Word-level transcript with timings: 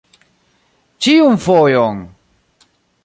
Ĉiun 1.07 1.37
fojon! 1.45 2.03